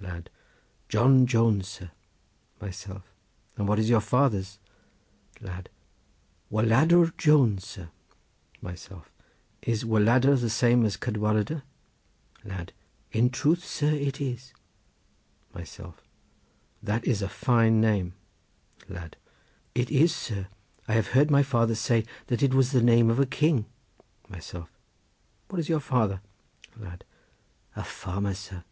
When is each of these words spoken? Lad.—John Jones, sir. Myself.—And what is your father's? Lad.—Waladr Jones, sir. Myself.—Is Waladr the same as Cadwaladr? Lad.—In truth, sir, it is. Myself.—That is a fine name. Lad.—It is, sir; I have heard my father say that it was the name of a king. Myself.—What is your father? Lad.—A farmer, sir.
Lad.—John 0.00 1.26
Jones, 1.26 1.68
sir. 1.68 1.90
Myself.—And 2.62 3.68
what 3.68 3.78
is 3.78 3.90
your 3.90 4.00
father's? 4.00 4.58
Lad.—Waladr 5.42 7.14
Jones, 7.18 7.66
sir. 7.66 7.90
Myself.—Is 8.62 9.84
Waladr 9.84 10.40
the 10.40 10.48
same 10.48 10.86
as 10.86 10.96
Cadwaladr? 10.96 11.60
Lad.—In 12.42 13.28
truth, 13.28 13.62
sir, 13.66 13.90
it 13.92 14.18
is. 14.18 14.54
Myself.—That 15.52 17.04
is 17.06 17.20
a 17.20 17.28
fine 17.28 17.78
name. 17.78 18.14
Lad.—It 18.88 19.90
is, 19.90 20.14
sir; 20.16 20.46
I 20.88 20.94
have 20.94 21.08
heard 21.08 21.30
my 21.30 21.42
father 21.42 21.74
say 21.74 22.06
that 22.28 22.42
it 22.42 22.54
was 22.54 22.72
the 22.72 22.80
name 22.80 23.10
of 23.10 23.20
a 23.20 23.26
king. 23.26 23.66
Myself.—What 24.26 25.60
is 25.60 25.68
your 25.68 25.80
father? 25.80 26.22
Lad.—A 26.78 27.84
farmer, 27.84 28.32
sir. 28.32 28.64